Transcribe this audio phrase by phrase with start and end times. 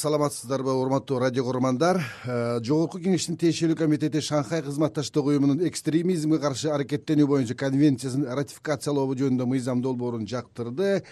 [0.00, 7.26] саламатсыздарбы урматтуу радио көрөрмандар э, жогорку кеңештин тиешелүү комитети шанхай кызматташтык уюмунун экстремизмге каршы аракеттенүү
[7.28, 11.02] боюнча конвенциясын ратификациялоо жөнүндө мыйзам долбоорун жактырды.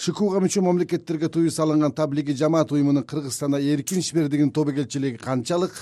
[0.00, 5.76] Шкуга мүчө мамлекеттерге тыюу салынган таблиги жамаат уюмунун кыргызстанда эркин ишмердигинин тобокелчилиги канчалык.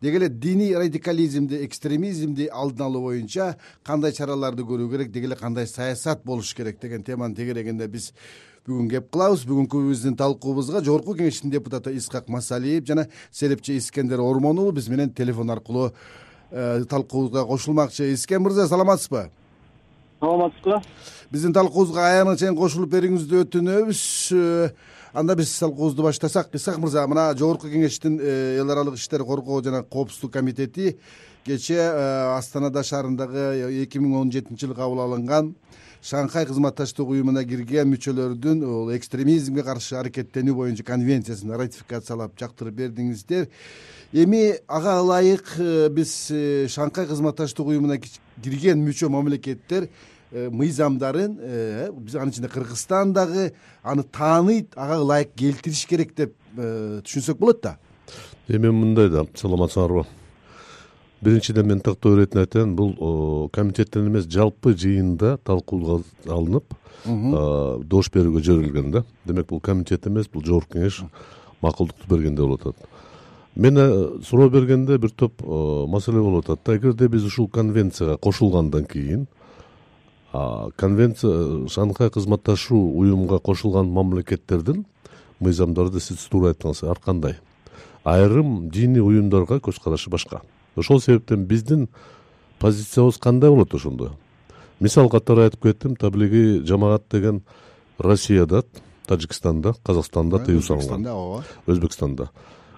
[0.00, 5.66] Деги эле диний радикализмди экстремизмди алдын алуу боюнча кандай чараларды көрүү керек деги эле кандай
[5.66, 8.12] саясат болуш керек деген теманын тегерегинде биз
[8.64, 9.44] бүгүн кеп кылабыз.
[9.48, 15.12] Бүгүнкү биздин талкуубузга жогорку кеңештин депутаты исхак масалиев жана серепчи искендер ормон уулу биз менен
[15.12, 15.92] телефон аркылуу
[16.50, 18.12] э, талкуубузга кошулмакчы.
[18.14, 19.28] Искен мырза саламатсызбы?
[20.20, 20.80] Саламатсызбы?
[21.30, 24.02] Биздин талкуубузга аяныча чейин кошулуп берүүңүздү өтүнөбүз.
[24.32, 24.70] Э,
[25.14, 29.84] анда биз талкуубузду баштасак исхак мырза мына жогорку кеңештин э, эл аралык иштер коргоо жана
[29.84, 30.96] коопсуздук комитети
[31.46, 35.54] кечээ астанада шаарындагы эки миң он жетинчи жылы кабыл алынган
[36.02, 38.64] шанхай кызматташтык уюмуна кирген мүчөлөрдүн
[38.96, 43.46] экстремизмге каршы аракеттенүү боюнча конвенциясын ратификациялап жактырып бердиңиздер.
[44.12, 47.96] Эми ага ылайык э, биз э, шанхай кызматташтык уюмуна
[48.42, 51.38] кирген мүчө мамлекеттер э, мыйзамдарын
[52.00, 57.76] биз анын ичинде кыргызстан дагы аны тааныйт ага ылайык келтириш керек деп түшүнсөк болот да.
[58.48, 60.04] Эми мындай да саламатсыңарбы
[61.24, 68.90] биринчиден мен тактоо иретин айтайын бул комитеттен эмес жалпы жыйында талкууга алынып добуш берүүгө жиберилген
[68.92, 69.04] да.
[69.24, 71.04] Демек бул комитет эмес бул жогорку кеңеш
[71.62, 72.88] макулдукту бергенде болуп атат.
[73.56, 76.76] Мен э, суроо бергенде бир топ маселе болуп атат да.
[76.76, 79.26] Эгерде биз ушул конвенцияга кошулгандан кийин
[80.76, 84.84] конвенция шанхай кызматташуу уюмга кошулган мамлекеттердин
[85.38, 87.36] мыйзамдарды сиз туура айттыңыз ар кандай?
[88.04, 90.42] Айрым диний уюмдарга көз карашы башка.
[90.76, 91.88] Ошол себептен биздин
[92.58, 94.10] позициябыз кандай болот ошондо?
[94.80, 97.42] Мисал катары айтып кеттим таблиги жамаат деген
[97.98, 98.64] россияда
[99.06, 101.06] тажикстанда казакстанда тыюу салынган.
[101.06, 101.44] Ооба.
[101.66, 102.30] Өзбекстанда.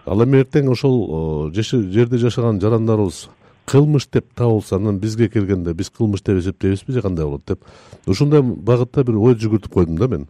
[0.04, 3.28] Ал эми эртең ошол жерде жашаган жарандарыбыз
[3.67, 7.43] кылмыш деп табылса анан бизге келгенде биз кылмыш деп эсептейбизби же кандай болот?
[7.47, 7.60] деп.
[8.06, 10.28] Ушундай багытта бир ой жүгүртүп койдум да мен.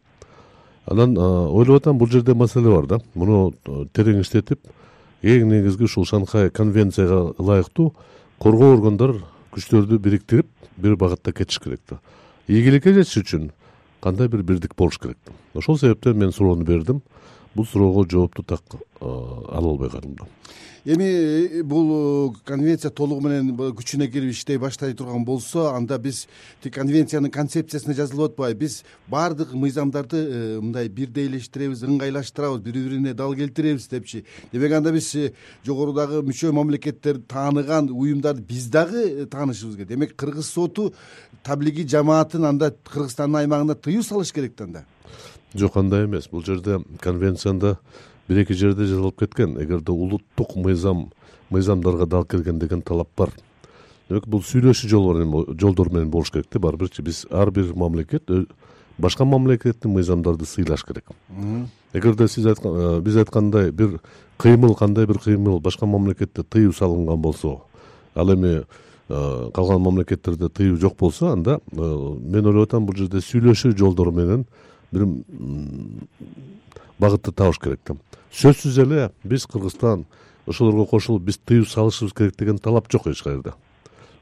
[0.87, 3.01] Анан ойлоп атам бул жерде маселе бар да.
[3.15, 3.53] Муну
[3.93, 4.61] терең иштетип
[5.23, 7.93] эң негизги ушул шанхай конвенцияга ылайыктуу
[8.39, 9.15] коргоо органдар
[9.53, 12.01] күчтөрдү бириктирип бир багытта кетиш керек да.
[12.49, 13.51] Ийгиликке жетиш үчүн
[14.01, 15.19] кандай бир бирдик болуш керек
[15.55, 17.03] ошол себептен мен суроону бердим.
[17.55, 18.61] Бул суроого жоопту так
[19.01, 20.27] ала албай калдым да
[20.87, 26.27] эми э, бул э, конвенция толугу менен күчүнө кирип иштей баштай турган болсо анда биз
[26.63, 33.35] тиг конвенциянын концепциясында жазылып атпайбы биз баардык мыйзамдарды э, мындай бирдейлештиребиз ыңгайлаштырабыз бири бирине дал
[33.35, 34.25] келтиребиз депчи.
[34.53, 35.11] Демек анда биз
[35.67, 39.89] жогорудагы мүчө мамлекеттер тааныган уюмдарды биз дагы таанышыбыз керек.
[39.89, 40.93] Демек кыргыз соту
[41.43, 44.87] таблиги жамаатын анда кыргызстандын аймагында тыюу салыш керек да анда
[45.55, 46.29] жок андай эмес.
[46.31, 47.79] Бул жерде конвенцияда
[48.29, 49.57] бир эки жерде жазылып кеткен.
[49.61, 51.11] Эгерде улуттук мыйзам
[51.51, 53.31] мыйзамдарга дал келген деген талап бар.
[54.09, 54.91] Демек бул сүйлөшүү
[55.59, 58.31] жолдору менен болуш керек да баары бирчи биз ар бир мамлекет
[58.99, 61.05] башка мамлекеттин мыйзамдарды сыйлаш керек.
[61.93, 64.01] Эгерде сиз айткан э, биз айткандай бир
[64.39, 67.63] кыймыл кандай бир кыймыл башка мамлекетте тыюу салынган болсо
[68.15, 68.65] ал эми
[69.09, 74.13] э, калган мамлекеттерде тыюу жок болсо анда э, мен ойлоп атам бул жерде сүйлөшүү жолдору
[74.13, 74.47] менен
[74.97, 76.07] бир
[76.99, 77.97] багытты табыш керек да.
[78.33, 80.07] Сөзсүз эле биз кыргызстан
[80.47, 83.55] ошолорго кошулуп биз тыюу салышыбыз керек деген талап жок эч каерде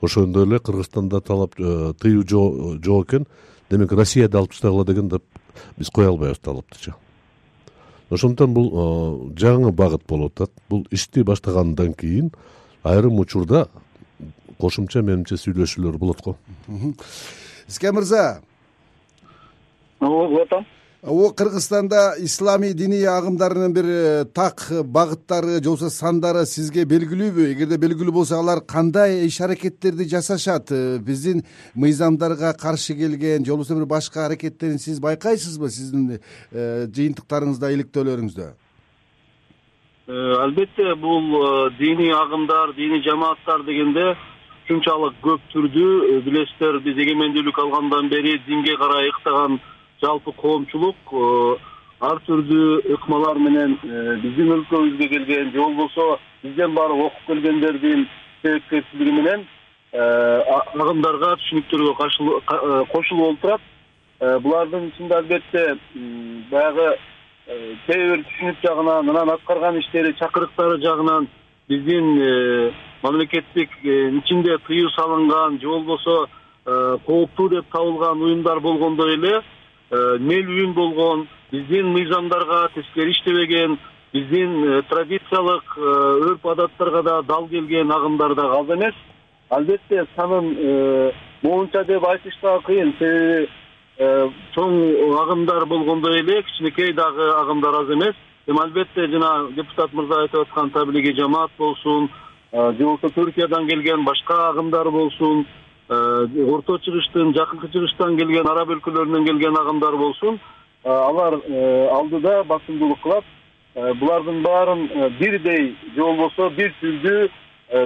[0.00, 3.26] ошондой эле кыргызстанда талап э, тыюу жок экен.
[3.70, 5.24] Демек россия да алып таштагыла деген деп
[5.76, 6.94] биз кое албайбыз талаптычы
[8.10, 10.52] ошондуктан бул э, жаңы багыт болуп атат.
[10.68, 12.32] Бул ишти баштагандан кийин
[12.82, 13.68] айрым учурда
[14.58, 16.36] кошумча менимче сүйлөшүүлөр болот го.
[17.68, 18.42] Искен мырза
[20.04, 20.66] ооба угуп атам.
[21.04, 27.52] Кыргызстанда исламий диний агымдарынын бир э, так багыттары же болбосо сандары сизге белгилүүбү?
[27.52, 30.72] Эгерде белгилүү болсо алар кандай иш аракеттерди жасашат?
[30.72, 31.44] Э, биздин
[31.74, 35.68] мыйзамдарга каршы келген же болбосо бир башка аракеттерин сиз байкайсызбы?
[35.68, 38.54] Сиздин э, жыйынтыктарыңызда иликтөөлөрүңүздө
[40.06, 44.16] албетте бул диний агымдар диний жамааттар дегенде
[44.64, 49.60] ушунчалык көп түрдүү билесиздер биз эгемендүүлүк алгандан бери динге карай ыктаган
[50.02, 51.56] жалпы коомчулук э,
[52.04, 58.06] ар түрдүү ыкмалар менен э, биздин өлкөбүзгө келген же болбосо бизден барып окуп келгендердин
[58.42, 59.46] себепкерчилиги менен
[59.92, 60.02] э,
[60.74, 61.94] агымдарга түшүнүктөргө
[62.92, 63.70] кошулуп олтурат.
[64.20, 65.62] Булардын ичинде албетте
[66.50, 66.92] баягы
[67.86, 71.26] кээ бир түшүнүк жагынан анан аткарган иштери чакырыктары жагынан
[71.68, 72.06] биздин
[73.02, 76.28] мамлекеттиктин ичинде тыюу салынган же болбосо
[76.64, 79.42] кооптуу деп табылган уюмдар болгондой эле
[79.90, 83.78] мел үйүн болгон биздин мыйзамдарга тескери иштебеген
[84.12, 88.94] биздин традициялык өрп адаттарга да дал келген агымдар дагы аз эмес.
[89.50, 92.94] Албетте санын моунча деп айтыш дагы кыйын.
[92.98, 93.48] Себеби
[94.54, 94.72] чоң
[95.22, 98.14] агымдар болгондой эле кичинекей дагы агымдар аз эмес.
[98.46, 102.08] Эми албетте жана депутат мырза айтып аткан таблиги жамаат болсун
[102.52, 105.46] же болбосо түркиядан келген башка агымдар болсун
[105.88, 110.38] орто чыгыштын жакынкы чыгыштан келген араб өлкөлөрүнөн келген агымдар болсун
[110.84, 111.34] алар
[111.92, 113.24] алдыда басымдуулук кылат.
[113.74, 114.86] Булардын баарын
[115.18, 117.28] бирдей же болбосо бир түрдүү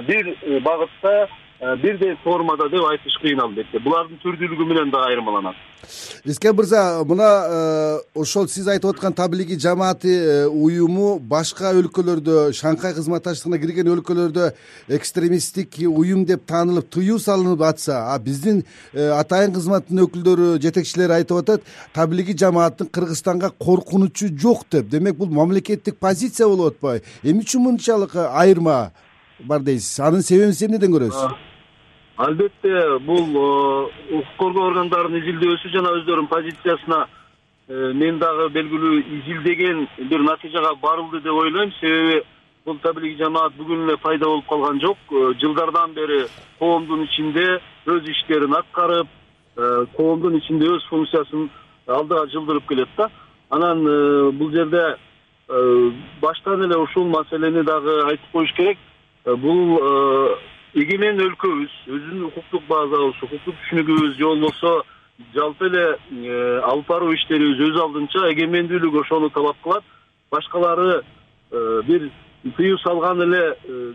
[0.07, 1.27] бир багытта
[1.59, 5.55] бирдей формада деп айтыш кыйын албетте булардын түрдүүлүгү менен дагы айырмаланат.
[6.23, 12.93] Искен мырза мына э, ошол сиз айтып аткан таблиги жамааты э, уюму башка өлкөлөрдө шанхай
[12.95, 14.53] кызматташтыгына кирген өлкөлөрдө
[14.95, 18.63] экстремисттик уюм деп таанылып тыюу салынып атса а биздин
[18.93, 24.87] э, атайын кызматтын өкүлдөрү жетекчилери айтып атат таблиги жамааттын кыргызстанга коркунучу жок деп.
[24.87, 27.05] Демек бул мамлекеттик позиция болуп атпайбы.
[27.23, 28.91] Эмне үчүн мынчалык айырма
[29.39, 29.99] бар дейсиз.
[29.99, 31.48] Анын себебин сиз эмнеден көрөсүз
[32.19, 39.85] албетте бул э, укук коргоо органдарынын изилдөөсү жана өздөрүнүн позициясына э, мен дагы белгилүү изилдеген
[40.09, 41.71] бир натыйжага барылды деп ойлойм.
[41.79, 42.21] Себеби
[42.65, 44.97] бул таблиги жамаат бүгүн эле пайда болуп калган жок.
[45.11, 46.25] Э, жылдардан бери
[46.59, 49.07] коомдун ичинде өз иштерин аткарып
[49.95, 51.49] коомдун ичинде өз функциясын
[51.87, 53.09] алдыга жылдырып келет да.
[53.49, 53.83] Анан
[54.37, 54.97] бул жерде
[56.21, 58.77] баштан эле ушул маселени дагы айтып коюш керек.
[59.25, 59.79] Бул
[60.77, 64.73] эгемен өлкөбүз өзүнүн укуктук базабыз укуктук түшүнүгүбүз же болбосо
[65.33, 65.85] жалпы эле
[66.29, 69.83] э, алып баруу иштерибиз өз алдынча эгемендүүлүк ошону талап кылат.
[70.31, 71.01] Башкалары
[71.51, 72.09] э, бир
[72.57, 73.93] тыюу салган эле э,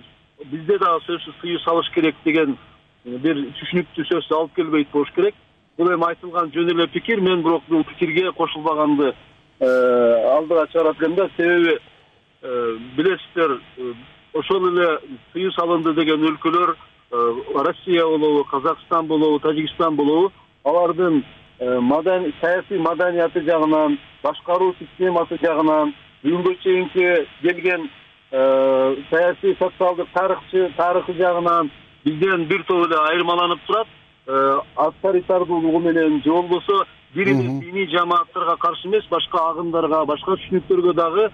[0.51, 2.57] бизде дагы сөзсүз тыюу салыш керек деген
[3.05, 5.35] бир түшүнүктү сөзсүз алып келбейт болуш керек.
[5.79, 7.21] Бул эми айтылган жөн эле пикир.
[7.21, 9.15] Мен бирок бул пикирге кошулбаганды
[9.61, 11.79] алдыга чыгарат элем да себеби
[12.97, 13.59] билесиздер
[14.35, 14.99] ошол эле
[15.33, 17.33] тыюу салынды деген өлкөлөр э,
[17.67, 20.33] россия болобу казакстан болобу тажикстан болобу
[20.65, 21.25] алардын
[21.59, 25.95] э, саясий маданияты жагынан башкаруу системасы жагынан
[26.25, 27.89] бүгүнкү чейинки келген
[28.33, 31.71] э, саясий социалдык тарыхчы тарыхы жагынан
[32.05, 33.87] бизден бир топ эле айырмаланып турат.
[34.77, 41.29] Авторитардуулугу менен же болбосо бир эле диний жамааттарга каршы эмес башка агымдарга башка түшүнүктөргө дагы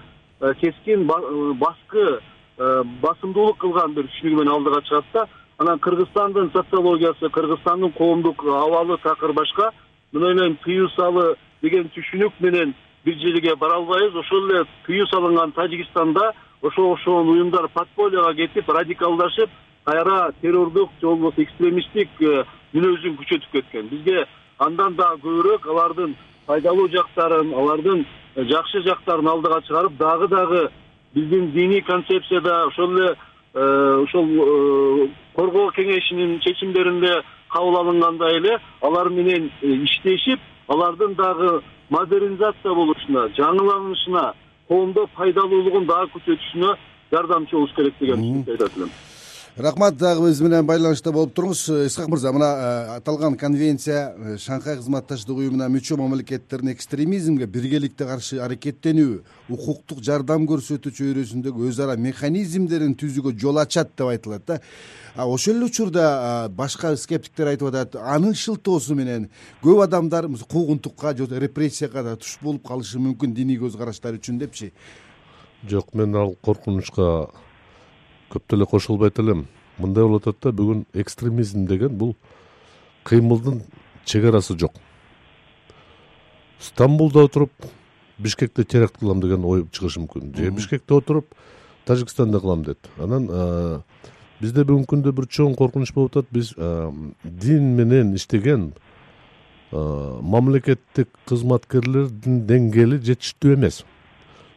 [0.61, 2.19] кескин баскы
[2.61, 5.27] басымдуулук кылган бир түшүнүгү менен алдыга чыгат да.
[5.59, 9.71] Анан кыргызстандын социологиясы кыргызстандын коомдук абалы такыр башка.
[10.13, 12.75] Мен ойлойм тыюу салы деген түшүнүк менен
[13.05, 14.15] бир жерге бара албайбыз.
[14.15, 19.51] Ошол эле тыюу салынган тажикстанда ошо окшогон уюмдар подпольяга кетип радикалдашып
[19.85, 23.89] кайра террордук же болбосо экстремисттик э, мүнөзүн күчөтүп кеткен.
[23.89, 24.27] Бизге
[24.59, 26.17] андан дагы көбүрөөк алардын
[26.47, 28.05] пайдалуу жактарын алардын
[28.35, 30.69] э, жакшы жактарын алдыга чыгарып дагы дагы
[31.15, 33.17] биздин диний концепцияда ошол эле
[33.55, 42.75] ошол э, коргоо кеңешинин чечимдеринде кабыл алынгандай эле алар менен э, иштешип алардын дагы модернизация
[42.75, 44.33] болушуна жаңыланышына
[44.69, 46.77] коомдо пайдалуулугун дагы күчөтүшүнө
[47.13, 48.93] жардамчы болуш керек деген түшүнүктү айтат элем
[49.61, 51.87] рахмат дагы биз менен байланышта болуп туруңуз.
[51.87, 58.41] Исхак мырза мына э, аталган конвенция э, шанхай кызматташтык уюмуна мүчө мамлекеттердин экстремизмге биргеликте каршы
[58.41, 59.19] аракеттенүү
[59.53, 64.61] укуктук жардам көрсөтүү чөйрөсүндөгү өз ара механизмдерин түзүүгө жол ачат деп айтылат да.
[65.17, 69.29] Ошол эле учурда башка скептиктер айтып атат анын шылтоосу менен
[69.63, 74.73] көп адамдар куугунтукка же репрессияга да туш болуп калышы мүмкүн диний көз караштары үчүн депчи.
[75.69, 77.29] Жок мен ал коркунучка
[78.31, 79.47] көп деле кошулбайт элем
[79.79, 82.15] мындай болуп атат да бүгүн экстремизм деген бул
[83.05, 83.63] кыймылдын
[84.05, 84.73] чек арасы жок.
[86.61, 87.51] Стамбулда отуруп
[88.19, 90.35] бишкекте теракт кылам деген ой чыгышы мүмкүн.
[90.37, 91.35] Же бишкекте отуруп
[91.87, 93.27] тажикстанда кылам дейт анан
[94.41, 96.29] бизде бүгүнкү күндө бир чоң коркунуч болуп атат.
[96.31, 96.53] Биз
[97.25, 98.73] дин менен иштеген
[99.73, 103.85] мамлекеттик кызматкерлердин деңгээли жетиштүү эмес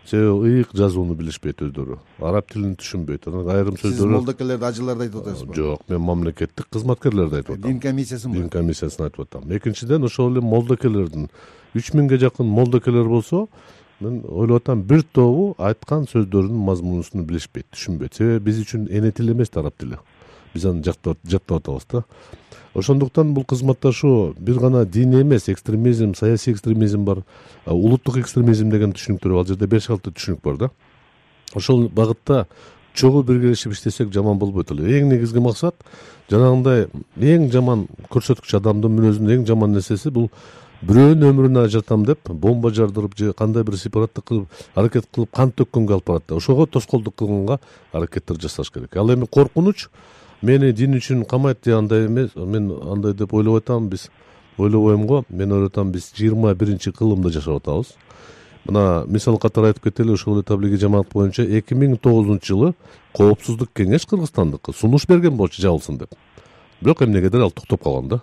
[0.05, 1.97] себеби ыйык жазууну билишпейт өздөрү.
[2.19, 3.27] Араб тилин түшүнбөйт.
[3.31, 7.69] Анан айрым сөздөр сиз молдокелерди ажыларды айтып атасызбы жок мен мамлекеттик кызматкерлерди айтып атам.
[7.69, 9.47] Дин комиссиясынбы дин комиссиясын айтып атам.
[9.51, 11.29] Экинчиден ошол эле молдокелердин
[11.73, 13.47] үч миңге жакын молдокелер болсо
[14.01, 18.19] мен ойлоп атам бир тобу айткан сөздөрүнүн мазмунусун билишпейт түшүнбөйт.
[18.19, 19.97] Себеби биз үчүн эне тил эмес да араб тили
[20.53, 21.17] биз аны жаттап
[21.51, 22.03] атабыз да.
[22.73, 27.23] Ошондуктан бул кызматташуу бир гана диний эмес экстремизм саясий экстремизм бар
[27.65, 30.69] улуттук экстремизм деген түшүнүктөр ал жерде беш алты түшүнүк бар да.
[31.53, 32.47] Ошол багытта
[32.93, 35.75] чогуу биргелешип иштесек жаман болбойт эле эң негизги максат
[36.29, 40.29] жанагындай эң жаман көрсөткүч адамдын мүнөзүнүн эң жаман нерсеси бул
[40.83, 45.97] бирөөнүн өмүрүн ажыратам деп бомба жардырып же кандай бир сепараттык кылып аракет кылып кан төккөнгө
[45.97, 46.35] алып барат да.
[46.35, 47.59] Ошого тоскоолдук кылганга
[47.91, 48.97] аракеттер жасаш керек.
[48.97, 49.87] Ал эми коркунуч
[50.43, 52.35] мени дин үчүн камайт же андай эмес.
[52.35, 53.89] Мен андай деп ойлоп атам.
[53.89, 54.09] Биз
[54.57, 55.23] ойлобойм го.
[55.29, 57.95] Мен ойлоп атам биз жыйырма биринчи кылымда жашап атабыз.
[58.65, 62.73] Мына мисал катары айтып кетели ошол эле таблиги жамаат боюнча эки миң тогузунчу жылы
[63.15, 66.15] коопсуздук кеңеш кыргызстандыкы сунуш берген болчу жабылсын деп.
[66.81, 68.21] Бирок эмнегедир ал токтоп калган да?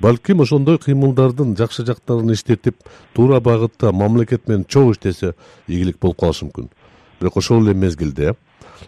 [0.00, 2.76] Балким ошондой кыймылдардын жакшы жактарын иштетип
[3.14, 5.34] туура багытта мамлекет менен чогуу иштесе
[5.66, 6.68] ийгилик болуп калышы мүмкүн
[7.20, 8.34] бирок ошол эле мезгилде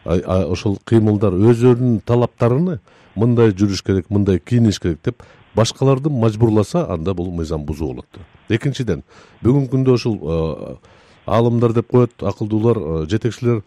[0.05, 2.79] ошол кыймылдар өздөрүнүн талаптарыны
[3.17, 5.23] мындай жүрүш керек мындай кийиниш керек деп
[5.55, 8.07] башкаларды мажбурласа анда бул мыйзам бузуу болот.
[8.49, 9.03] Экинчиден
[9.43, 10.79] бүгүнкү күндө ушул
[11.27, 13.63] аалымдар деп коет акылдуулар жетекчилер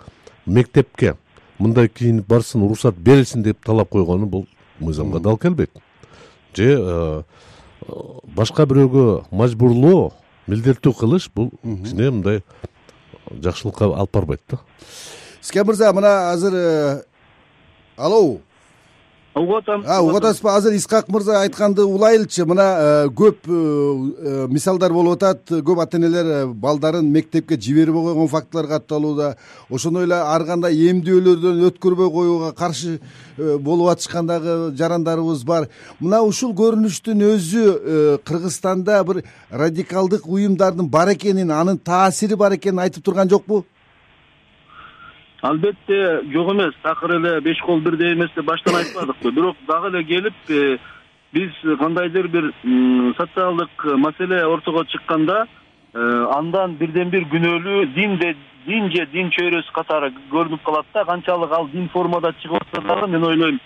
[0.46, 1.16] мектепке
[1.60, 4.48] мындай кийинип барсын уруксат берилсин деп талап койгону бул
[4.80, 5.72] мыйзамга дал келбейт.
[6.56, 7.26] Же
[8.36, 10.14] башка бирөөгө мажбурлоо
[10.48, 12.42] милдеттүү кылыш бул кичине мындай
[13.32, 14.60] жакшылыкка алып барбайт да.
[15.42, 17.04] Искен мырза мына азыр э,
[17.98, 18.40] алло
[19.36, 25.16] угуп атам угуп атасызбы азыр исхак мырза айтканды улайлычы мына э, көп э, мисалдар болуп
[25.18, 25.50] атат.
[25.50, 29.36] Көп ата энелер балдарын мектепке жибербей койгон фактылар катталууда
[29.70, 33.00] ошондой эле ар кандай эмдөөлөрдөн өткөрбөй коюуга каршы
[33.38, 35.70] болуп атышкан дагы жарандарыбыз бар.
[36.00, 43.04] Мына ушул көрүнүштүн өзү кыргызстанда бир радикалдык уюмдардын бар экенин анын таасири бар экенин айтып
[43.04, 43.66] турган жокпу
[45.44, 46.74] албетте жок эмес.
[46.82, 49.32] Такыр эле беш кол бирдей эмес деп баштан айтпадыкпы.
[49.32, 50.78] Бирок дагы эле келип э,
[51.34, 52.54] биз кандайдыр бир
[53.18, 55.46] социалдык маселе ортого чыкканда
[55.94, 58.36] э, андан бирден бир күнөөлүү динде
[58.66, 61.04] дин же дин чөйрөсү катары көрүнүп калат да.
[61.04, 63.60] Канчалык ал дин формада чыгып атса дагы мен ойлойм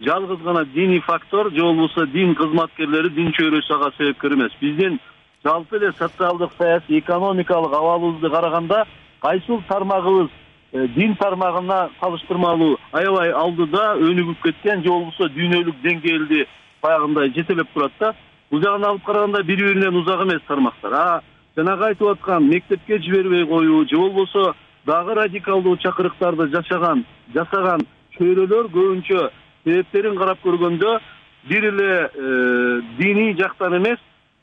[0.00, 4.52] жалгыз гана диний фактор же болбосо дин кызматкерлери дин чөйрөсү ага себепкер эмес.
[4.62, 4.98] Биздин
[5.44, 8.86] жалпы эле социалдык саясий экономикалык абалыбызды караганда
[9.20, 10.30] кайсыл тармагыбыз
[10.72, 16.44] дин тармагына салыштырмалуу аябай алдыда өнүгүп кеткен же болбосо дүйнөлүк деңгээлди
[16.82, 18.12] баягындай жетелеп турат да
[18.50, 20.92] бул жагын алып караганда бири биринен узак эмес тармактар.
[20.92, 21.22] А
[21.56, 24.54] жанагы айтып аткан мектепке жибербей коюу же болбосо
[24.86, 27.86] дагы радикалдуу чакырыктарды жашаган жасаган
[28.18, 29.30] чөйрөлөр көбүнчө
[29.64, 30.98] себептерин карап көргөндө
[31.48, 33.98] бир эле э, диний жактан эмес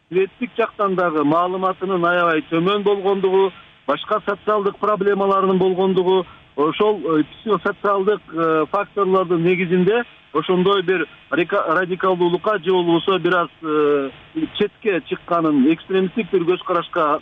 [0.10, 3.52] светтик жактан дагы маалыматынын аябай төмөн болгондугу
[3.88, 6.26] башка социалдык проблемаларынын болгондугу
[6.56, 14.10] ошол э, психосоциалдык э, факторлордун негизинде ошондой бир радикалдуулукка же болбосо бир аз э,
[14.58, 17.20] четке чыкканын экстремисттик бир көз карашка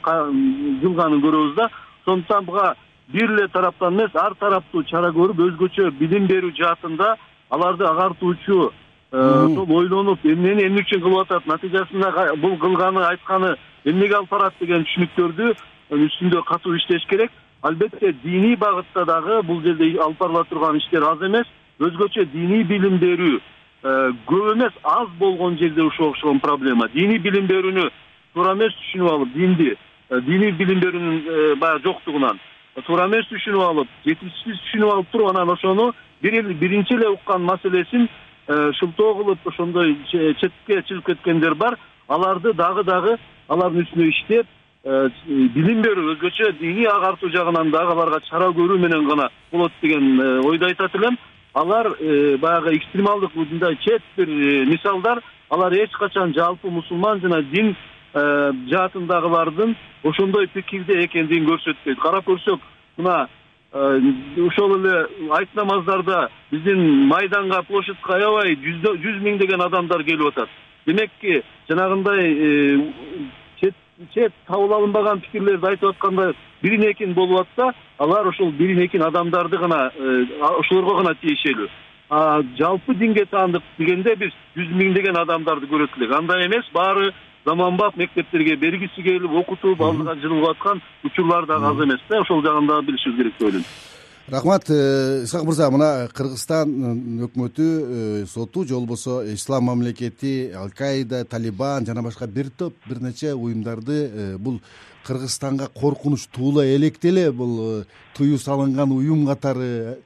[0.82, 1.70] жылганын көрөбүз да.
[2.06, 2.76] Ошондуктан буга
[3.08, 7.18] бир эле тараптан эмес ар тараптуу чара көрүп өзгөчө билим берүү жаатында
[7.50, 8.72] аларды агартуучу
[9.12, 13.56] ошол ойлонуп эмнени эмне үчүн кылып атат натыйжасында бул кылганы айтканы
[13.86, 15.54] эмнеге алып барат деген түшүнүктөрдү
[15.94, 17.32] үстүндө катуу иштеш керек.
[17.62, 21.48] Албетте диний багытта дагы бул жерде алып барыла турган иштер аз эмес.
[21.80, 26.90] Өзгөчө диний билим берүү э, көп эмес аз болгон жерде ушуга окшогон проблема.
[26.94, 27.90] Диний билим берүүнү
[28.34, 32.40] туура эмес түшүнүп алып динди э, диний билим берүүнүн э, баягы жоктугунан
[32.86, 38.10] туура эмес түшүнүп алып жетишсиз түшүнүп алып туруп анан ошону биринчи эле уккан маселесин
[38.48, 41.78] шылтоо кылып ошондой четке чыгып кеткендер бар.
[42.08, 44.48] Аларды дагы дагы алардын үстүнө иштеп
[44.84, 50.40] билим берүү өзгөчө диний агартуу жагынан дагы аларга чара көрүү менен гана болот деген э,
[50.44, 51.18] ойду айтат элем.
[51.54, 54.28] Алар э, баягы экстремалдык мындай чет бир
[54.68, 55.22] мисалдар.
[55.50, 57.76] Алар эч качан жалпы мусулман жана дин
[58.14, 62.60] жаатындагылардын ошондой пикирде экендигин көрсөтпөйт карап көрсөк
[62.98, 63.28] мына
[63.74, 70.50] ошол эле айт намаздарда биздин майданга площадька аябай жүз миңдеген адамдар келип атат.
[70.86, 72.36] Демекки жанагындай
[74.14, 79.58] чет кабыл алынбаган пикирлерди айтып атканда бирин экин болуп атса алар ошол бирин экин адамдарды
[79.58, 81.70] гана э, ошолорго гана тиешелүү.
[82.58, 87.14] Жалпы динге таандык дегенде биз жүз миңдеген адамдарды көрөт элек андай эмес баары
[87.46, 92.22] заманбап мектептерге бергиси келип окутуп алдыга жылгып аткан учурлар дагы аз эмес да.
[92.22, 93.66] Ошол жагын дагы билишибиз керек деп ойлойм
[94.28, 101.86] рахмат э, исхак мырза мына кыргызстан өкмөтү э, соту же болбосо ислам мамлекети алкаида талибан
[101.86, 104.62] жана башка бир топ бир нече уюмдарды э, бул
[105.06, 107.84] кыргызстанга коркунуч туула электе эле бул
[108.16, 110.00] тыюу салынган уюм катары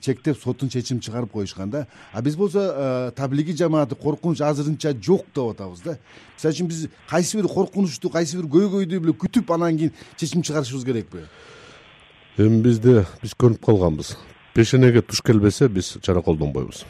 [0.00, 1.86] чектеп соттун чечим чыгарып коюшкан да.
[2.12, 5.98] А биз болсо таблиги жамааты коркунуч азырынча жок деп атабыз да.
[6.36, 11.24] Мисалы үчүн биз кайсы бир коркунучту кайсы бир көйгөйдү күтүп анан кийин чечим чыгарышыбыз керекпи
[12.38, 14.16] эми бизде биз көнүп калганбыз.
[14.54, 16.84] Пешенеге туш келбесе биз чара колдонбойбуз.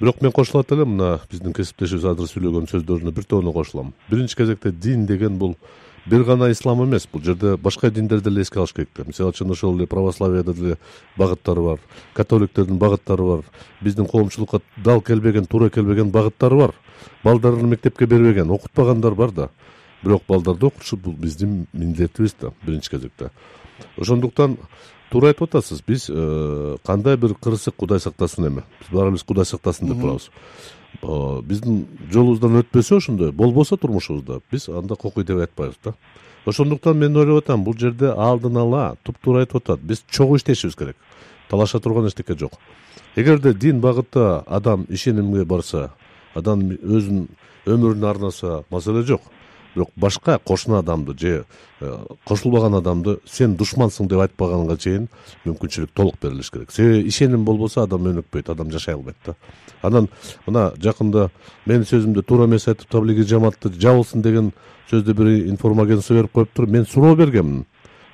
[0.00, 3.94] Бирок мен кошулат элем мына биздин кесиптешибиз азыр сүйлөгөн сөздөрүнө бир тоону кошулам.
[4.10, 5.56] Биринчи кезекте дин деген бул
[6.06, 7.08] бир гана ислам эмес.
[7.12, 9.04] Бул жерде башка диндерди деле эске алыш керек да.
[9.06, 10.76] Мисалы үчүн ошол эле православияда деле
[11.16, 11.80] багыттары бар
[12.14, 13.44] католиктердин багыттары бар
[13.80, 16.74] биздин коомчулукка дал келбеген туура келбеген багыттары бар.
[17.24, 19.48] Балдарын мектепке бербеген окутпагандар бар да
[20.06, 23.30] бирок балдарды окутушу бул биздин милдетибиз да биринчи кезекте.
[23.98, 24.56] Ошондуктан
[25.10, 28.62] туура айтып атасыз биз э, кандай бир кырсык кудай сактасын эми?
[28.80, 30.30] Биз баары бирибиз кудай сактасын деп турабыз.
[31.02, 35.94] Э, биздин жолубуздан өтпөсө ошондой болбосо турмушубузда биз анда кокуй деп айтпайбыз да.
[36.46, 40.96] Ошондуктан мен ойлоп атам бул жерде алдын ала туптуура айтып атат биз чогуу иштешибиз керек.
[41.48, 42.52] Талаша турган эчтеке жок.
[43.16, 45.90] Эгерде дин багытта адам ишенимге барса
[46.34, 47.26] адам өзүнүн
[47.66, 49.22] өмүрүн арнаса маселе жок
[49.76, 51.44] бирок башка кошуна адамды же
[51.80, 55.08] э, кошулбаган адамды сен душмансың деп айтпаганга чейин
[55.44, 56.72] мүмкүнчүлүк толук берилиш керек.
[56.72, 59.34] Себеби ишеним болбосо адам өнүкпөйт адам жашай албайт да.
[59.82, 60.08] Анан
[60.46, 61.28] мына жакында
[61.66, 64.52] менин сөзүмдү туура эмес айтып таблиги жамаатты жабылсын деген
[64.90, 67.66] сөздү бир информагентство берип коюптур мен суроо бергенмин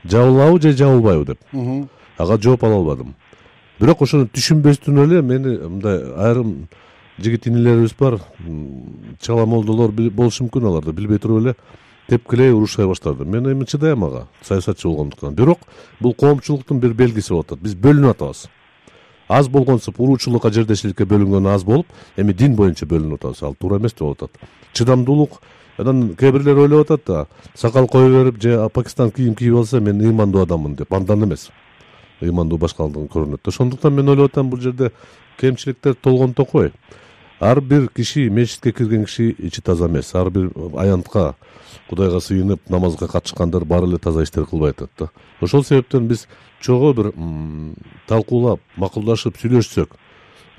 [0.04, 1.24] жабылабы же жабылбайбы?
[1.24, 1.88] деп.
[2.18, 3.14] Ага жооп ала албадым.
[3.80, 6.68] Бирок ошону түшүнбөстөн эле мени мындай айрым
[7.18, 8.20] жигит инилерибиз бар
[9.20, 11.54] чала молдолор болушу мүмкүн аларды билбей туруп эле
[12.08, 13.24] тепкилей урушай баштады.
[13.24, 15.34] Мен эми чыдайм ага саясатчы болгондуктан.
[15.34, 15.60] Бирок
[16.00, 17.60] бул коомчулуктун бир белгиси болуп атат.
[17.60, 18.48] Биз бөлүнүп атабыз.
[19.28, 23.42] Аз болгонсуп уруучулукка жердешиликке бөлүнгөн аз болуп эми дин боюнча бөлүнүп атабыз.
[23.42, 24.48] Ал туура эмес болуп атат.
[24.72, 25.40] Чыдамдуулук
[25.78, 30.00] анан кээ бирлер ойлоп атат да сакал кое берип же пакистан кийим кийип алса мен
[30.00, 30.92] ыймандуу адаммын деп.
[30.92, 31.50] Андан эмес
[32.22, 34.92] ыймандуу башкалыгын көрүнөт да ошондуктан мен ойлоп атам бул жерде
[35.40, 36.72] кемчиликтер толгон токой
[37.42, 40.14] ар бир киши мечитке кирген киши ичи таза эмес.
[40.14, 41.34] Ар бир аянтка
[41.88, 45.08] кудайга сыйынып намазга катышкандар баары эле таза иштер кылбай атат да.
[45.40, 46.28] Ошол себептен биз
[46.60, 47.12] чогуу бир
[48.06, 49.98] талкуулап макулдашып сүйлөшсөк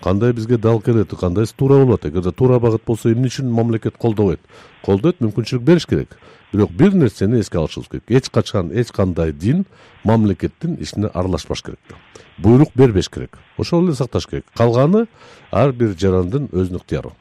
[0.02, 4.40] кандай бизге дал келет кандайсы туура болот эгерде туура багыт болсо эмне үчүн мамлекет колдобойт?
[4.84, 6.18] Колдойт мүмкүнчүлүк бериш керек.
[6.52, 8.04] Бирок бир нерсени эске алышыбыз керек.
[8.08, 9.66] Эч качан эч кандай дин
[10.04, 11.96] мамлекеттин ишине аралашпаш керек да.
[12.38, 13.38] Буйрук бербеш керек.
[13.58, 14.46] Ошол эле сакташ керек.
[14.56, 15.08] Калганы
[15.52, 17.12] ар бир жарандын өзүнүн ыктыяры.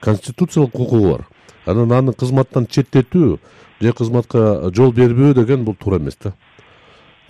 [0.00, 1.26] Конституциялык укугу бар.
[1.66, 3.38] Анан аны кызматтан четтетүү
[3.80, 6.32] же кызматка жол бербөө деген бул туура эмес да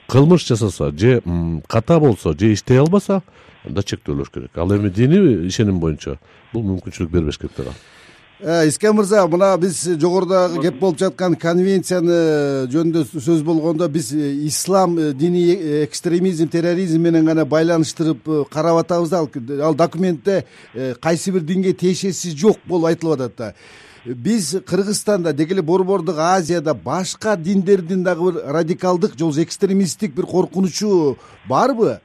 [0.09, 1.23] кылмыш жасаса же
[1.69, 3.23] ката болсо же иштей албаса
[3.65, 4.51] анда чектөөлөш керек.
[4.57, 6.19] Ал эми диний ишеним боюнча
[6.53, 7.73] бул мүмкүнчүлүк бербеш керек да
[8.41, 14.29] Э, искен мырза мына биз жогорудагы кеп болуп жаткан конвенцияны жөнүндө сөз болгондо биз э,
[14.47, 19.27] ислам э, диний экстремизм терроризм менен гана байланыштырып карап атабыз да.
[19.67, 20.45] Ал документте
[21.01, 23.55] кайсы бир динге тиешеси жок болуп айтылып атат да
[24.15, 30.27] биз кыргызстанда деги эле борбордук азияда башка диндердин дагы бир радикалдык же болбосо экстремисттик бир
[30.27, 32.01] коркунучу барбы?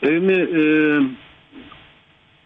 [0.00, 1.16] Эми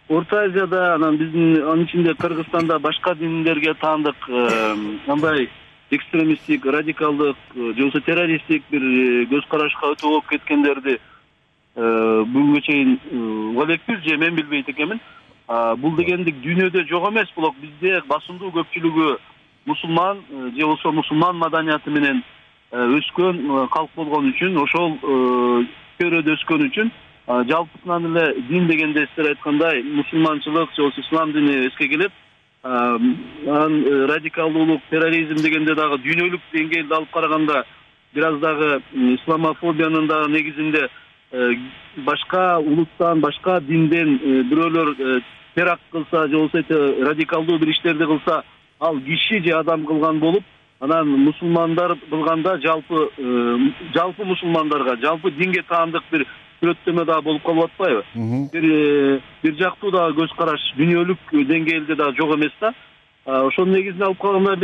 [0.08, 4.16] орто азияда анан биздин анын ичинде кыргызстанда башка диндерге таандык
[5.06, 5.48] мындай
[5.90, 12.60] экстремисттик радикалдык э, же болбосо террористтик бир э, көз карашка өтө болуп кеткендерди э, бүгүнкү
[12.66, 12.98] чейин
[13.54, 15.00] уга элекпиз же мен билбейт экенмин
[15.48, 19.16] бул дегенди дүйнөдө жок эмес бирок бизде басымдуу көпчүлүгү
[19.66, 20.22] мусулман
[20.57, 22.22] же болбосо мусулман маданияты менен
[22.72, 24.98] өскөн калк болгон үчүн ошол
[26.00, 26.92] чөйрөдө өскөн үчүн
[27.26, 32.12] жалпысынан эле дин дегенде сиздер айткандай мусулманчылык же болбосо ислам дини эске келет
[32.64, 37.64] анан э, радикалдуулук терроризм дегенде дагы дүйнөлүк деңгээлде алып караганда
[38.14, 40.88] бир аз дагы исламофобиянын дагы негизинде э,
[41.97, 45.23] башка улуттан башка динден э, бирөөлөр
[45.55, 46.62] теракт кылса же болбосо
[47.09, 48.44] радикалдуу бир иштерди кылса
[48.81, 50.44] ал киши же адам кылган болуп
[50.81, 53.11] анан мусулмандар кылганда жалпы
[53.94, 56.27] жалпы мусулмандарга жалпы динге таандык бир
[56.64, 58.03] сүрөттөмө дагы болуп калып атпайбы?
[58.53, 62.73] Бир э, бир жактуу дагы көз караш дүйнөлүк деңгээлде дагы жок эмес да.
[63.25, 64.57] Ошонун негизинде алып караганда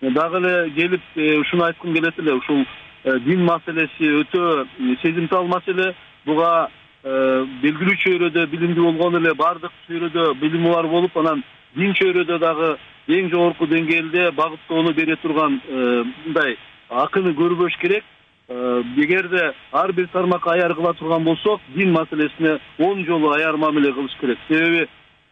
[0.00, 2.66] мен дагы эле келип э, ушуну айткым келет эле ушул э,
[3.04, 4.66] дин маселеси өтө
[5.02, 5.92] сезимтал маселе.
[6.26, 6.68] Буга
[7.04, 11.42] белгилүү чөйрөдө билимдүү болгон эле баардык чөйрөдө билими бар болуп анан
[11.76, 12.70] дин чөйрөдө дагы
[13.08, 16.56] эң жогорку деңгээлде багыттоону бере турган мындай
[16.88, 18.04] акыны көрбөш керек.
[18.46, 23.92] Э, эгерде ар бир тармакка аяр кыла турган болсок дин маселесине он жолу аяр мамиле
[23.92, 24.38] кылыш керек.
[24.48, 24.86] Себеби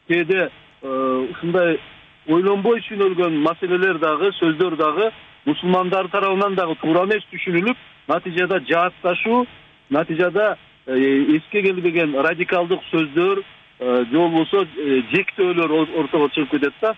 [0.09, 0.51] кээде
[0.83, 1.79] э, ушундай
[2.27, 5.11] ойлонбой чүйнөлгөн маселелер дагы сөздөр дагы
[5.47, 7.77] мусулмандар тарабынан дагы туура эмес түшүнүлүп
[8.09, 9.47] натыйжада жаатташуу
[9.91, 13.43] натыйжада э, эске келбеген радикалдык сөздөр
[13.83, 14.67] же болбосо
[15.11, 16.95] жектөөлөр ортого чыгып кетет да.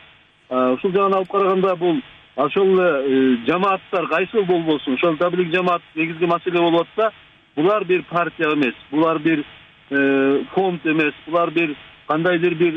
[0.74, 2.00] Ушул жагын алып караганда бул
[2.37, 7.12] ошол эле э, жамааттар кайсыл болбосун ошол таблик жамаат негизги маселе болуп атса
[7.57, 9.44] булар бир партия эмес булар бир
[9.90, 11.74] э, фонд эмес булар бир
[12.07, 12.74] кандайдыр бир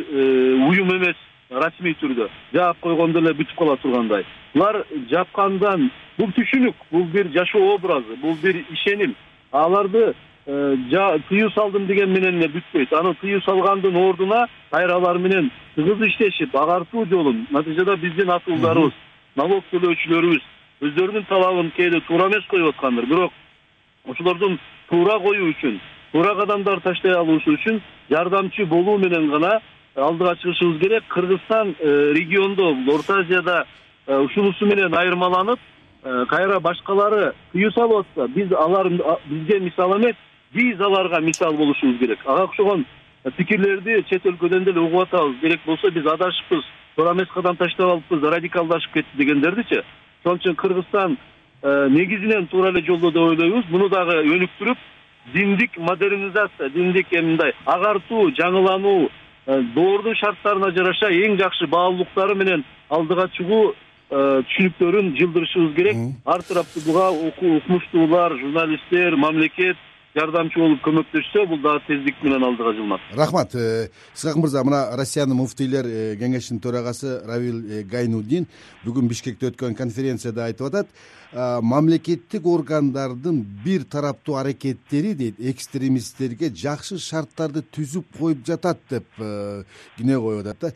[0.70, 1.16] уюм эмес
[1.50, 2.30] расмий түрдө.
[2.54, 4.26] Жаап койгондо эле бүтүп кала тургандай.
[4.54, 9.16] Булар жапкандан бул түшүнүк бул бир жашоо образы бул бир ишеним.
[9.52, 10.14] Аларды
[10.46, 12.94] э, тыюу салдым деген менен эле бүтпөйт.
[12.94, 18.94] Аны тыюу салгандын ордуна кайра алар менен тыгыз иштешип агартуу жолун натыйжада биздин ата уулдарыбыз
[19.36, 20.42] налог төлөөчүлөрүбүз
[20.88, 23.34] өздөрүнүн талабын кээде туура эмес коюп аткандыр бирок
[24.06, 25.80] ошолордун туура коюу үчүн
[26.12, 29.60] туура кадамдар таштай алышы үчүн жардамчы болуу менен гана
[30.02, 31.04] алдыга чыгышыбыз керек.
[31.08, 33.66] Кыргызстан э, региондо орто азияда
[34.06, 35.60] э, ушунусу менен айырмаланып
[36.04, 38.90] э, кайра башкалары тыюу салып атса биз алар
[39.26, 40.16] бизге мисал эмес
[40.54, 42.20] биз аларга мисал болушубуз керек.
[42.26, 42.86] Ага окшогон
[43.38, 45.40] пикирлерди чет өлкөдөн деле угуп атабыз.
[45.42, 46.64] Керек болсо биз адашыппыз
[46.96, 49.84] туура эмес кадам таштап алыппыз радикалдашып кетти дегендердичи
[50.24, 51.18] ошон үчүн кыргызстан
[51.64, 53.66] негизинен туура эле жолдо деп ойлойбуз.
[53.70, 54.78] Муну дагы өнүктүрүп
[55.34, 59.10] диндик модернизация диндик эми мындай агартуу жаңылануу
[59.48, 66.02] доордун шарттарына жараша эң жакшы баалуулуктары менен алдыга чыгуу э, түшүнүктөрүн жылдырышыбыз керек.
[66.26, 69.78] Ар тараптуу буга укмуштуулар журналисттер мамлекет
[70.16, 73.56] жардамчы болуп көмөктөшсө бул дагы тездик менен алдыга жылынат рахмат.
[73.56, 78.48] Э, исхак мырза мына россиянын муфтийлер э, кеңешинин төрагасы равил э, гайнуддин
[78.86, 80.88] бүгүн бишкекте өткөн конференцияда айтып атат.
[81.34, 90.46] Мамлекеттик органдардын бир тараптуу аракеттери дейт экстремисттерге жакшы шарттарды түзүп коюп жатат деп күнөө коюп
[90.46, 90.72] атат да.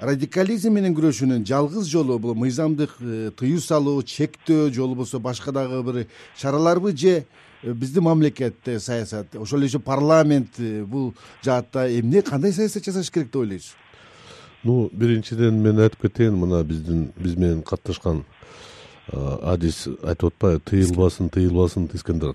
[0.00, 2.96] Радикализм менен күрөшүүнүн жалгыз жолу бул мыйзамдык
[3.36, 6.06] тыюу салуу чектөө же болбосо башка дагы бир
[6.40, 7.22] чараларбы же Э,
[7.62, 13.28] биздин мамлекетте саясат ошол эле еще парламент э, бул жаатта эмне кандай саясат жасаш керек
[13.28, 13.74] деп ойлойсуз?
[14.64, 18.24] Ну биринчиден мен айтып кетейин мына биздин биз менен катташкан
[19.10, 22.34] адис айтып атпайбы тыйылбасын тыйылбасын искендер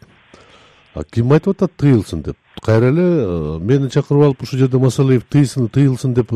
[1.12, 2.38] ким айтып атат тыйылсын деп?
[2.64, 6.32] Кайра эле мени чакырып алып ушул жерде масалиев тыйсын тыйылсын деп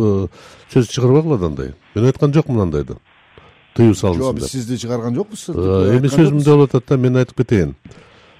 [0.74, 2.98] сөз чыгарбагыла андай мен айткан жокмун андайды.
[3.76, 7.76] Тыюу салынсын жок биз сизди чыгарган жокпуз эми сөзүмдү алып атат да мен айтып кетейин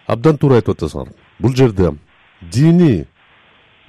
[0.10, 1.14] абдан туура айтып атасыңар.
[1.40, 1.94] Бул жерде
[2.42, 3.06] диний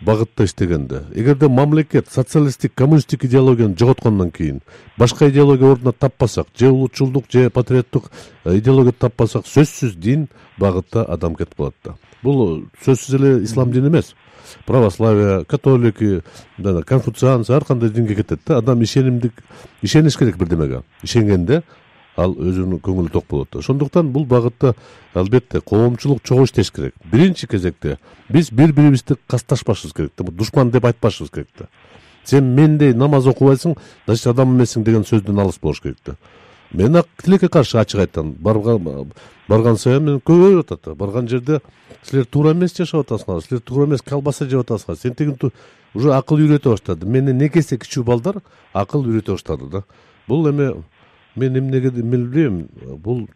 [0.01, 4.61] багытта иштегенде эгерде мамлекет социалисттик коммунисттик идеологияны жоготкондон кийин
[4.99, 8.11] башка идеология ордуна таппасак же улутчулдук же патриоттук
[8.45, 10.29] э, идеология таппасак сөзсүз дин
[10.59, 11.97] багытта адам кетип калат да.
[12.23, 14.15] Бул сөзсүз эле ислам дини эмес.
[14.67, 16.23] Православие католики
[16.87, 19.35] конфуцианцы ар кандай динге кетет да адам ишенимдик
[19.83, 21.63] ишениш керек бирдемеге ишенгенде
[22.17, 24.75] ал өзүнүн көңүлү ток болот ошондуктан бул багытта
[25.15, 26.95] албетте коомчулук чогуу иштеш керек.
[27.05, 30.25] Биринчи кезекте биз бири бирибизди касташпашыбыз керек да.
[30.25, 31.67] Душман деп айтпашыбыз керек да.
[32.25, 36.17] Сен мендей намаз окубайсың значит адам эмессиң деген сөздөн алыс болуш керек да.
[36.73, 40.95] Мен ак тилекке каршы ачык айттым барган сайын мен көбөйүп атат да.
[40.95, 41.61] Барган жерде
[42.03, 44.97] силер туура эмес жашап атасыңар силер туура эмес колбаса жеп атасыңар.
[44.97, 45.51] Сен тиги
[45.95, 47.07] уже акыл үйрөтө баштады.
[47.07, 48.43] Менден эки эсе кичүү балдар
[48.73, 49.83] акыл үйрөтө баштады да.
[50.29, 50.75] Бул эми
[51.41, 52.69] мен эмнеге билбейм
[53.03, 53.29] бул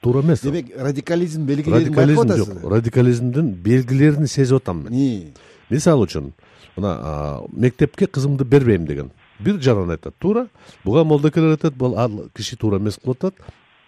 [0.00, 0.42] туура эмес.
[0.42, 2.70] Демек радикализм белгилерин байкап атасыз жок.
[2.70, 5.32] радикализмдин белгилерин сезип атам мен.
[5.70, 6.32] Мисалы үчүн
[6.76, 9.10] мына мектепке кызымды бербейм деген.
[9.38, 10.48] Бир жаран айтат туура
[10.84, 13.34] буга молдокелер айтат бул ал киши туура эмес кылып атат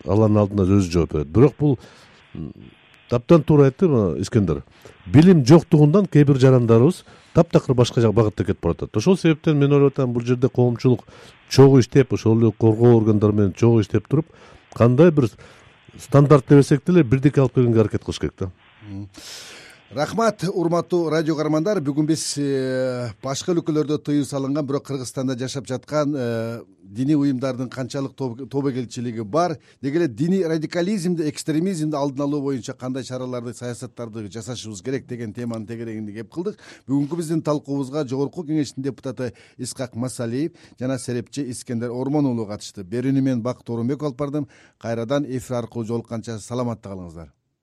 [0.06, 1.78] алланын алдында өзү жооп берет бирок бул
[3.12, 3.86] абдан туура айтты
[4.20, 4.62] искендер.
[5.06, 10.12] Билим жоктугундан кээ бир жарандарыбыз таптакыр башка багытта кетип баратат ошол себептен мен ойлоп атам
[10.12, 11.04] бул жерде коомчулук
[11.48, 14.26] чогуу иштеп ошол эле коргоо органдары менен чогуу иштеп туруп
[14.74, 15.28] кандай бир
[15.98, 18.50] стандарт дебесек деле бирдикке алып келгенге аракет кылыш керек да
[19.90, 21.80] рахмат урматтуу радио каармандар.
[21.82, 28.14] Бүгүн биз э, башка өлкөлөрдө тыюу салынган бирок кыргызстанда жашап жаткан э, диний уюмдардын канчалык
[28.14, 29.58] тобокелчилиги бар.
[29.82, 35.66] Деги эле диний радикализмди экстремизмди алдын алуу боюнча кандай чараларды саясаттарды жасашыбыз керек деген теманын
[35.66, 36.62] тегерегинде кеп кылдык.
[36.86, 42.84] Бүгүнкү биздин талкуубузга жогорку кеңештин депутаты исхак масалиев жана серепчи искендер ормон уулу катышты.
[42.86, 44.48] Берүүнү мен бакыт орунбеков алып бардым.
[44.78, 47.34] Кайрадан эфир аркылуу жолукканча саламатта калыңыздар